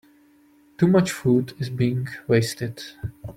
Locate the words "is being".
1.59-2.07